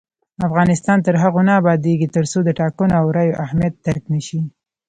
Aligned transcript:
افغانستان 0.47 0.97
تر 1.05 1.15
هغو 1.23 1.41
نه 1.47 1.53
ابادیږي، 1.61 2.07
ترڅو 2.15 2.39
د 2.43 2.49
ټاکنو 2.59 2.93
او 2.99 3.05
رایې 3.15 3.39
اهمیت 3.45 3.73
درک 3.85 4.03
نشي. 4.13 4.39